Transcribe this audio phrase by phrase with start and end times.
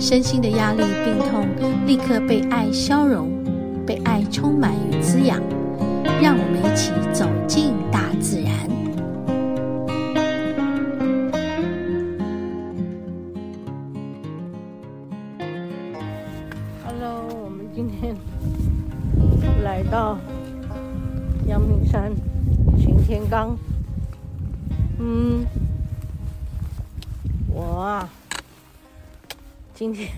[0.00, 1.48] 身心的压力、病痛
[1.84, 3.28] 立刻被爱消融，
[3.84, 5.42] 被爱充满与滋养。
[6.22, 8.52] 让我们一起走进大自然。
[16.84, 18.16] Hello，我们今天
[19.64, 20.16] 来到
[21.46, 22.12] 阳明山
[22.78, 23.56] 擎天岗。
[25.00, 25.44] 嗯，
[27.52, 28.08] 我啊，
[29.78, 30.10] 今天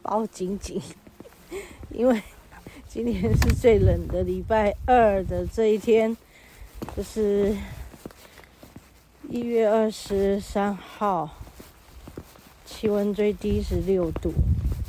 [0.00, 0.80] 包紧紧，
[1.90, 2.22] 因为
[2.86, 6.16] 今天是最冷的礼拜二的这一天，
[6.96, 7.56] 就是
[9.28, 11.28] 一月二十三号，
[12.64, 14.32] 气温最低是六度，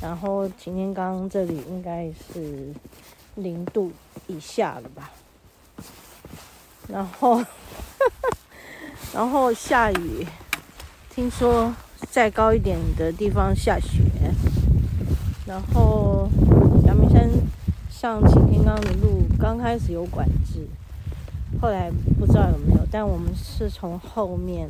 [0.00, 2.72] 然后今天岗这里应该是
[3.34, 3.90] 零度
[4.28, 5.10] 以下了吧，
[6.86, 7.42] 然后。
[9.12, 10.24] 然后下雨，
[11.10, 11.74] 听说
[12.10, 14.02] 再高一点的地方下雪。
[15.46, 16.28] 然后
[16.84, 17.30] 阳明山
[17.90, 20.66] 上擎天岗的路刚开始有管制，
[21.60, 22.80] 后来不知道有没有。
[22.90, 24.68] 但我们是从后面，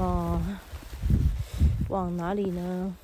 [0.00, 0.40] 嗯、
[1.88, 2.94] 往哪里呢？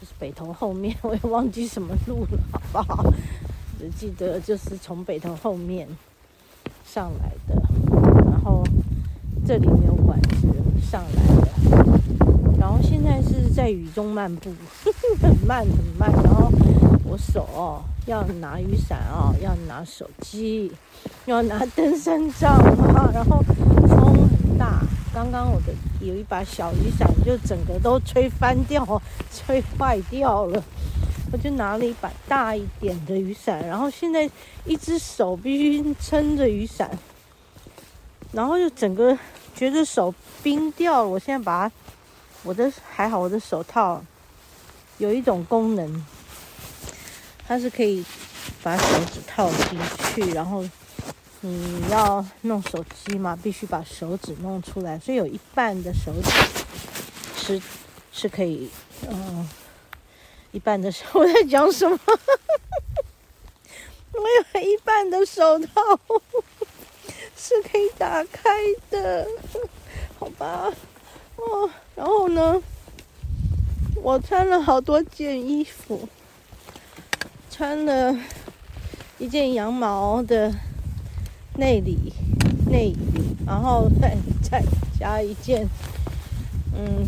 [0.00, 3.12] 就是北头后面，我也忘记什么路了，好不好？
[3.78, 5.88] 只记得就是从北头后面
[6.84, 7.60] 上来的。
[8.30, 8.62] 然后
[9.46, 10.48] 这里没有管制，
[10.90, 11.48] 上来了。
[12.58, 14.50] 然后现在是在雨中漫步，
[15.20, 16.10] 很慢很慢。
[16.24, 16.50] 然后
[17.04, 20.72] 我手哦要拿雨伞哦，要拿手机，
[21.26, 22.56] 要拿登山杖
[22.94, 23.10] 啊。
[23.12, 23.40] 然后
[23.88, 24.82] 风很大，
[25.14, 29.00] 刚刚我的有一把小雨伞就整个都吹翻掉，
[29.32, 30.62] 吹坏掉了。
[31.32, 34.28] 我就拿了一把大一点的雨伞，然后现在
[34.64, 36.90] 一只手必须撑着雨伞。
[38.32, 39.16] 然后就整个
[39.56, 41.08] 觉得手冰掉了。
[41.08, 41.74] 我现在把它，
[42.42, 44.04] 我的还好，我的手套
[44.98, 46.04] 有一种功能，
[47.48, 48.04] 它是可以
[48.62, 49.80] 把手指套进
[50.14, 50.62] 去，然后
[51.40, 56.30] 你要弄手机嘛，必须把手指弄出来，所以有一半的手指
[57.36, 57.62] 是
[58.12, 58.70] 是可以，
[59.08, 59.48] 嗯，
[60.52, 61.98] 一半的手，我在讲什么？
[64.12, 64.22] 我
[64.54, 66.00] 有一半的手套。
[67.36, 68.50] 是可以打开
[68.90, 69.26] 的，
[70.18, 70.72] 好吧？
[71.36, 72.60] 哦，然后呢，
[74.02, 76.08] 我穿了好多件衣服，
[77.50, 78.18] 穿了
[79.18, 80.52] 一件羊毛的
[81.56, 82.14] 内里
[82.70, 84.62] 内衣，然后再再
[84.98, 85.68] 加一件，
[86.74, 87.06] 嗯，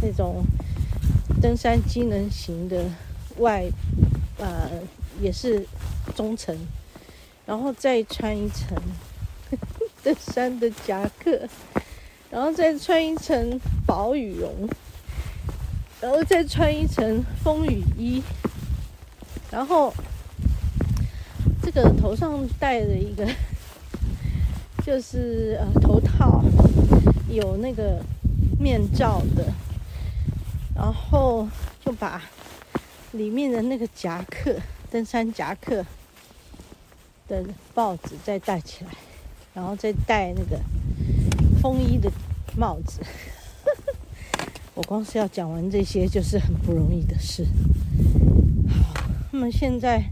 [0.00, 0.44] 那种
[1.42, 2.84] 登山机能型的
[3.38, 3.68] 外，
[4.38, 4.70] 呃，
[5.20, 5.66] 也是
[6.14, 6.56] 中层，
[7.44, 8.80] 然后再穿一层。
[10.02, 11.48] 登山的夹克，
[12.30, 14.68] 然后再穿一层薄羽绒，
[16.00, 18.22] 然后再穿一层风雨衣，
[19.50, 19.92] 然后
[21.62, 23.26] 这个头上戴着一个
[24.84, 26.42] 就是呃头套，
[27.28, 28.00] 有那个
[28.58, 29.52] 面罩的，
[30.74, 31.48] 然后
[31.84, 32.22] 就把
[33.12, 34.56] 里面的那个夹克，
[34.90, 35.84] 登山夹克
[37.26, 37.44] 的
[37.74, 38.90] 帽子再戴起来。
[39.58, 40.56] 然后再戴那个
[41.60, 42.08] 风衣的
[42.56, 43.00] 帽子，
[44.72, 47.44] 我光是要讲完这些就是很不容易的事。
[48.68, 49.02] 好，
[49.32, 50.04] 那么现在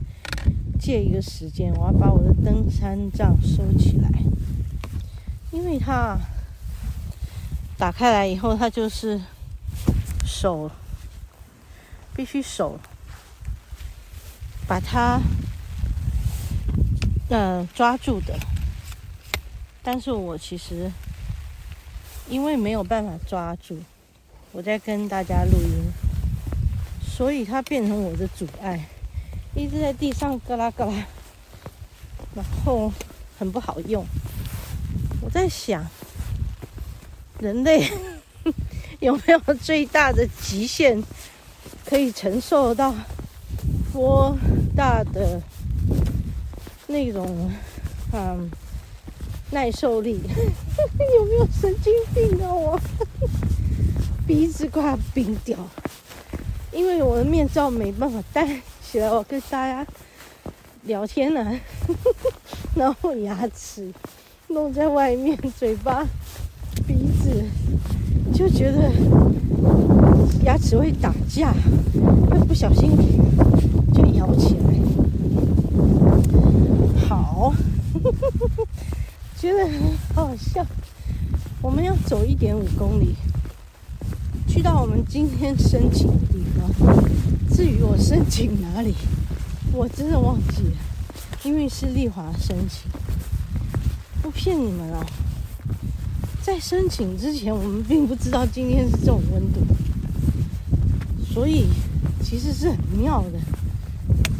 [0.80, 4.10] 借一个时间，我要把我的登山杖收起来，
[5.52, 6.18] 因为它
[7.78, 9.20] 打开来以后，它就是
[10.24, 10.68] 手
[12.16, 12.80] 必须手
[14.66, 15.20] 把它
[17.28, 18.36] 呃抓住的。
[19.88, 20.90] 但是我其实
[22.28, 23.78] 因为没有办法抓住，
[24.50, 25.92] 我在跟大家录音，
[27.00, 28.84] 所以它变成我的阻碍，
[29.54, 31.06] 一直在地上咯啦咯啦，
[32.34, 32.92] 然后
[33.38, 34.04] 很不好用。
[35.22, 35.86] 我在想，
[37.38, 37.88] 人类
[38.98, 41.00] 有没有最大的极限
[41.84, 42.92] 可以承受到
[43.92, 44.36] 多
[44.76, 45.40] 大的
[46.88, 47.52] 那种
[48.12, 48.50] 嗯？
[49.50, 50.20] 耐受力。
[51.16, 52.80] 有没有神经病啊我？
[54.26, 55.56] 鼻子快要冰掉，
[56.72, 59.86] 因为我的面罩没办法戴起来，我跟大家
[60.82, 61.60] 聊天呢、啊，
[62.74, 63.92] 然后牙齿
[64.48, 66.04] 弄在外面，嘴巴、
[66.86, 67.44] 鼻子
[68.34, 68.90] 就觉得
[70.44, 71.52] 牙齿会打架，
[72.28, 72.90] 会不小心
[73.94, 74.74] 就咬起来。
[77.08, 77.52] 好，
[79.46, 80.66] 觉得很好笑。
[81.62, 83.14] 我们要走一点五公里，
[84.48, 86.68] 去到我们今天申请的地方。
[87.54, 88.92] 至于我申请哪里，
[89.72, 90.76] 我真的忘记了，
[91.44, 92.90] 因为是丽华申请。
[94.20, 95.06] 不骗你们哦，
[96.42, 99.60] 在申请之前，我们并不知道今天是这种温度，
[101.32, 101.66] 所以
[102.20, 103.38] 其实是很妙的。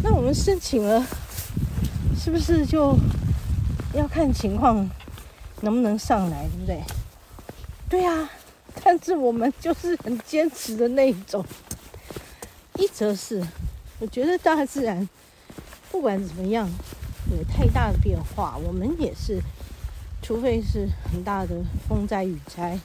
[0.03, 1.06] 那我们申请了，
[2.19, 2.99] 是不是就
[3.94, 4.88] 要看情况
[5.62, 6.82] 能不能上来，对不对？
[7.88, 8.30] 对啊，
[8.82, 11.44] 但是我们就是很坚持的那一种。
[12.78, 13.42] 一则是，
[14.00, 15.08] 我觉得大自然
[15.90, 16.68] 不管怎么样，
[17.30, 19.40] 有太大的变化，我们也是，
[20.22, 21.56] 除非是很大的
[21.88, 22.78] 风灾雨灾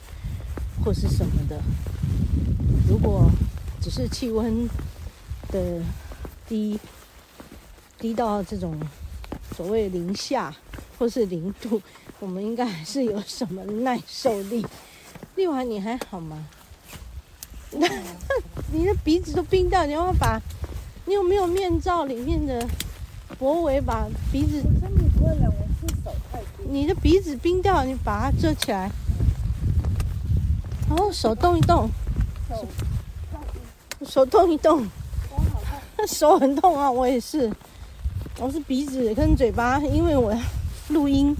[0.82, 1.60] 或是什么的。
[2.88, 3.28] 如果
[3.82, 4.66] 只是气温
[5.48, 5.82] 的
[6.48, 6.80] 低
[7.98, 8.80] 低到这种
[9.54, 10.54] 所谓零下
[11.02, 11.82] 或是零度，
[12.20, 14.64] 我们应该还是有什么耐受力。
[15.34, 16.46] 丽华，你还好吗？
[18.72, 20.40] 你的鼻子都冰掉，你要不要把？
[21.06, 22.64] 你有没有面罩里面的
[23.36, 24.62] 脖围把鼻子？
[24.64, 26.72] 我身体不会冷，我是手太冰。
[26.72, 28.88] 你的鼻子冰掉，你把它遮起来。
[30.88, 31.90] 然后手动一动，
[32.48, 32.68] 手
[34.06, 34.88] 手动一动，
[36.06, 36.88] 手很痛啊！
[36.88, 37.52] 我也是，
[38.38, 40.32] 我是鼻子跟嘴巴，因为我
[40.92, 41.34] 录音。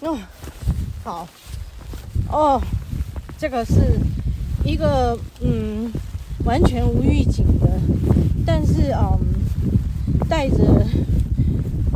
[0.00, 0.18] 哦，
[1.02, 1.26] 好。
[2.30, 2.60] 哦，
[3.38, 3.98] 这个是
[4.64, 5.90] 一个嗯，
[6.44, 7.80] 完全无预警的，
[8.46, 9.18] 但是嗯，
[10.28, 10.86] 带着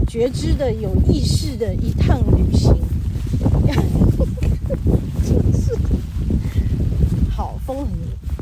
[0.09, 2.75] 觉知的、有意识的一趟旅行。
[5.25, 5.77] 真 是
[7.31, 7.89] 好，风很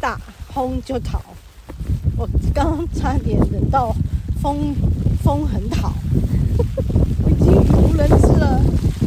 [0.00, 0.19] 大，
[0.52, 1.20] 轰就逃。
[2.17, 3.94] 我刚刚差点等到
[4.40, 4.75] 风
[5.23, 5.93] 风很好，
[8.42, 8.60] 了，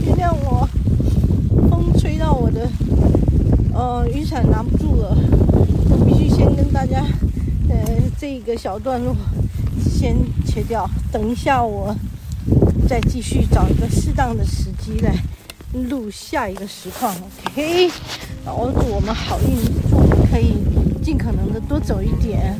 [0.05, 0.67] 原谅我。
[1.69, 2.69] 风吹到我的，
[3.73, 5.17] 呃，雨伞拿不住了，
[5.89, 7.03] 我必须先跟大家，
[7.69, 7.77] 呃，
[8.17, 9.15] 这个小段落
[9.83, 10.15] 先
[10.45, 11.93] 切掉，等一下我
[12.87, 15.15] 再继续找一个适当的时机来
[15.89, 17.13] 录下一个实况
[17.47, 17.89] ，OK？
[18.45, 19.57] 然后祝我们好运，
[19.89, 20.53] 祝我们可以
[21.03, 22.57] 尽可能的多走一点，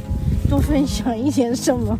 [0.50, 1.98] 多分享一点什么，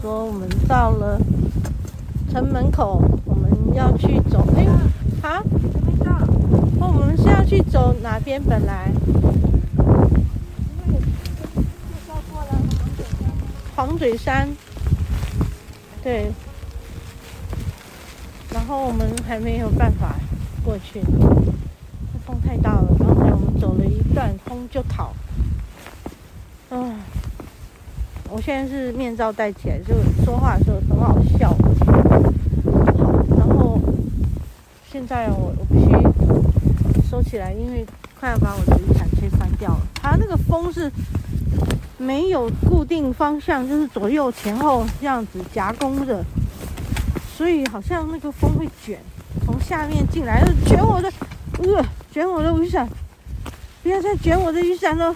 [0.00, 1.20] 说我们到了
[2.30, 4.46] 城门口，我们要去走。
[4.56, 4.66] 哎，
[5.22, 5.42] 好，
[6.78, 8.42] 那我们是要去走哪边？
[8.42, 8.90] 本来
[13.76, 14.48] 黄嘴山，
[16.02, 16.32] 对。
[18.52, 20.14] 然后我们还没有办法
[20.64, 21.00] 过去，
[22.26, 22.88] 风太大了。
[22.98, 25.12] 刚才我们走了一段，风就逃。
[26.70, 26.96] 嗯。
[28.32, 29.94] 我现在是面罩戴起来，就
[30.24, 31.50] 说话的时候很好笑。
[31.96, 33.80] 好，然后
[34.90, 35.90] 现在我我必须
[37.10, 37.84] 收起来，因为
[38.18, 39.80] 快要把我的雨伞吹翻掉了。
[39.94, 40.90] 它那个风是
[41.98, 46.24] 没有固定方向，就是左右前后这样子夹攻的，
[47.36, 49.00] 所以好像那个风会卷，
[49.44, 51.12] 从下面进来，卷我的，
[51.58, 52.88] 呃，卷我的雨伞，
[53.82, 55.12] 不要再卷我的雨伞了。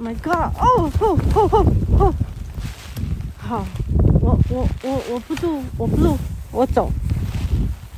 [0.00, 0.54] My God！
[0.60, 1.64] 哦吼吼吼
[1.98, 2.14] 吼！
[3.36, 3.66] 好，
[4.20, 6.16] 我我我我不录，我不录，
[6.52, 6.88] 我走，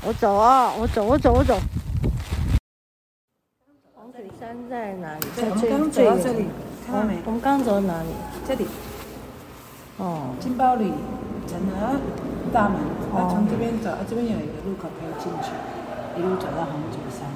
[0.06, 0.72] 我走啊！
[0.78, 1.60] 我走，我走，我走。
[3.94, 5.26] 黄水山在哪里？
[5.36, 6.18] 在最最远。
[6.22, 6.46] 这里，
[6.86, 7.18] 看到没？
[7.26, 8.08] 我们刚刚走到哪里？
[8.48, 8.66] 这里。
[9.98, 10.34] 哦。
[10.40, 10.94] 金包里
[11.46, 12.00] 城河
[12.50, 12.80] 大门，
[13.12, 15.52] 啊，从这边走，啊，这边有一个路口可以进去，
[16.18, 17.28] 一路走到黄水山。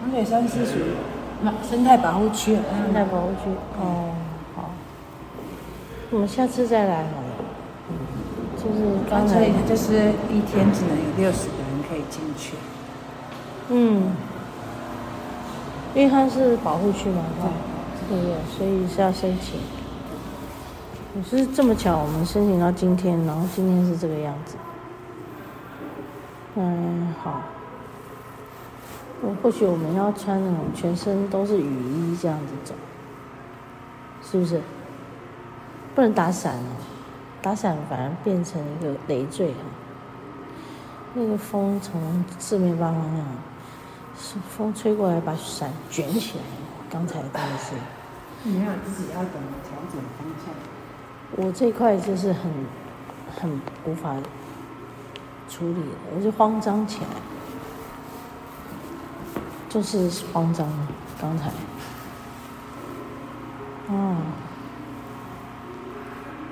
[0.00, 0.94] 黄水山是属于。
[1.42, 3.50] 那生态保护区，生态保护区。
[3.80, 4.14] 哦，
[4.54, 4.70] 好。
[6.10, 7.32] 我们下次再来好了。
[7.88, 7.94] 嗯，
[8.56, 12.54] 就是刚才就是一天只能有六十个人可以进去。
[13.68, 14.12] 嗯。
[15.94, 17.22] 因为它是保护区嘛，
[18.08, 18.34] 对不对？
[18.56, 19.60] 所以是要申请。
[21.14, 24.56] 可是这么巧，我们申请到今天，然后今天是这个样子。
[26.56, 27.42] 嗯，好。
[29.22, 32.74] 我或许我们要穿那种全身都是雨衣这样子走，
[34.22, 34.60] 是不是？
[35.94, 36.76] 不能打伞哦，
[37.40, 39.62] 打伞反而变成一个累赘啊。
[41.14, 43.26] 那个风从四面八方那样，
[44.18, 46.44] 是风吹过来把伞卷起来。
[46.90, 47.74] 刚才真的是，
[48.42, 50.52] 你要自己要懂得调整方向。
[51.36, 52.50] 我这块就是很
[53.40, 54.16] 很无法
[55.48, 55.82] 处理，
[56.14, 57.06] 我就慌张起来，
[59.72, 60.68] 就是慌张。
[61.18, 61.48] 刚才，
[63.88, 64.16] 哦，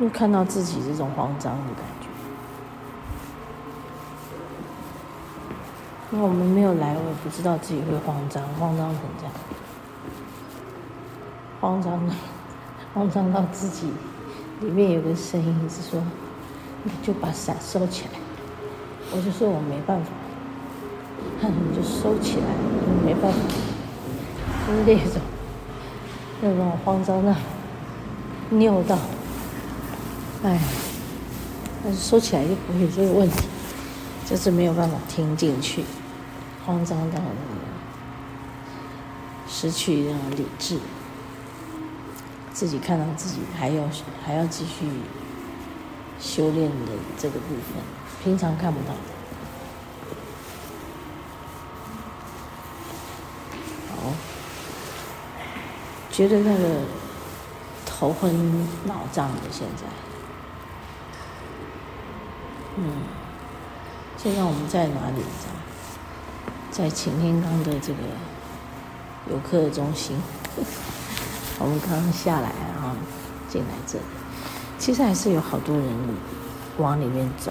[0.00, 2.06] 又看到自己这种慌张的感觉。
[6.12, 9.32] 因为我们没有来，我也不知道自己会慌张，慌张成这样，
[11.60, 12.00] 慌张，
[12.94, 13.92] 慌张到自己
[14.60, 16.00] 里面有个声音是说
[16.84, 18.12] ：“你就把伞收起来。”
[19.12, 20.10] 我就说我没办法，
[21.42, 22.46] 你就收起来，
[23.04, 23.38] 没办法，
[24.66, 25.20] 就是那种
[26.42, 27.34] 那种慌张的，
[28.50, 28.98] 尿到，
[30.44, 30.58] 哎，
[31.82, 33.46] 但是收起来就不会有这个问题，
[34.26, 35.84] 就是没有办法听进去。
[36.66, 37.18] 慌张到
[39.48, 40.78] 失去那种理智，
[42.52, 43.82] 自己看到自己还要
[44.24, 44.86] 还要继续
[46.20, 47.82] 修炼的这个部分，
[48.22, 48.92] 平常看不到。
[48.92, 49.19] 好，
[56.20, 56.68] 觉得那个
[57.86, 58.30] 头昏
[58.84, 59.84] 脑胀的现在，
[62.76, 62.84] 嗯，
[64.18, 65.22] 现在我们在哪里？
[66.70, 68.00] 在擎天岗的这个
[69.30, 70.14] 游客中心，
[71.58, 72.94] 我们刚刚下来啊，
[73.48, 74.04] 进来这里，
[74.78, 75.86] 其实还是有好多人
[76.76, 77.50] 往里面走。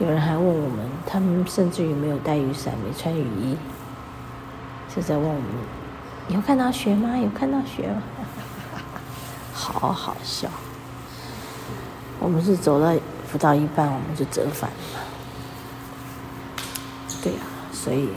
[0.00, 3.56] 有人还问我们，他们甚至于没有带雨伞，没穿雨衣，
[4.94, 5.42] 是在问我们：
[6.28, 7.16] 有看到雪吗？
[7.16, 8.02] 有看到雪吗？
[9.52, 10.48] 好好笑。
[12.18, 12.96] 我们是走了
[13.30, 15.00] 不到一半，我们就折返了。
[17.22, 17.38] 对呀、
[17.72, 18.08] 所以，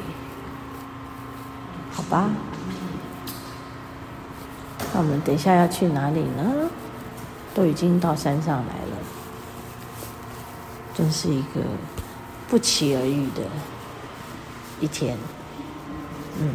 [1.92, 2.30] 好吧，
[4.94, 6.70] 那我们等一下要去哪里呢？
[7.54, 8.98] 都已经到山上来了，
[10.94, 11.62] 真是一个
[12.48, 13.42] 不期而遇的
[14.80, 15.18] 一天，
[16.40, 16.54] 嗯。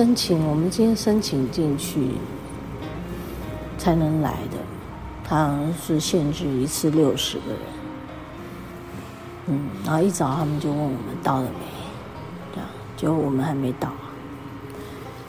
[0.00, 2.12] 申请，我们今天申请进去
[3.76, 4.56] 才能来的，
[5.22, 7.60] 他好像是限制一次六十个人。
[9.48, 11.66] 嗯，然后一早他们就问我们到了没，
[12.54, 12.66] 这样，
[12.96, 13.92] 结果我们还没到。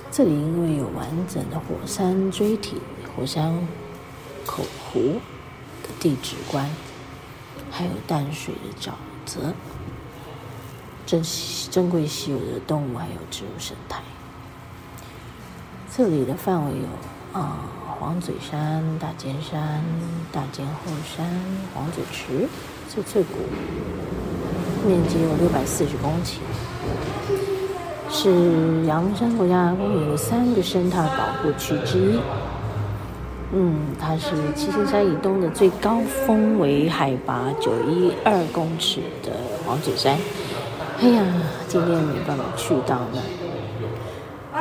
[0.10, 2.78] 这里因为有完整的火山锥体、
[3.14, 3.54] 火山
[4.46, 5.00] 口湖
[5.84, 6.66] 的地质观，
[7.70, 8.94] 还有淡水的沼
[9.26, 9.54] 泽。
[11.06, 11.22] 珍
[11.70, 14.02] 珍贵稀有的动物还有植物生态。
[15.96, 19.84] 这里的范围有啊、呃，磺嘴山、大尖山、
[20.32, 21.28] 大尖后山、
[21.76, 22.48] 黄嘴池、
[22.88, 23.40] 翠翠谷，
[24.88, 26.38] 面积有六百四十公顷，
[28.10, 32.20] 是阳山国家公园的三个生态保护区之一。
[33.52, 39.34] 嗯，它是七星山以东的最高峰为海拔九一二公尺的
[39.66, 40.18] 黄嘴山。
[41.02, 41.22] 哎呀，
[41.68, 43.20] 今天没办法去到那。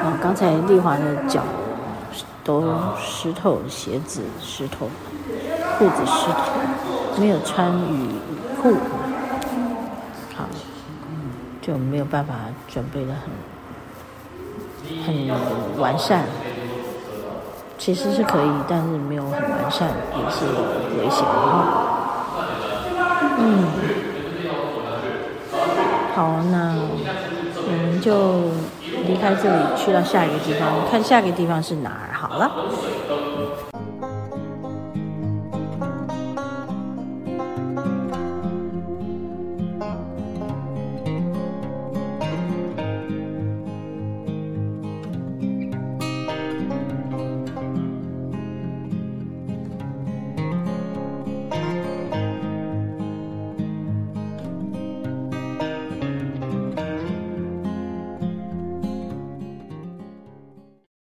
[0.02, 1.42] 啊，刚才丽华的脚
[2.42, 2.64] 都
[2.98, 4.88] 湿透，鞋子湿透，
[5.78, 8.08] 裤子湿透，没有穿雨
[8.62, 8.74] 裤，
[10.34, 10.44] 好，
[11.60, 12.34] 就没有办法
[12.66, 13.30] 准备得很
[15.04, 15.28] 很
[15.78, 16.24] 完善。
[17.76, 20.44] 其实是可以，但是没有很完善，也是
[20.98, 21.30] 危险的。
[23.38, 23.64] 嗯。
[26.14, 26.74] 好，那
[27.56, 28.50] 我们就
[29.10, 32.48] 离开这里去到下一个地方，看下一个地方是哪儿好了。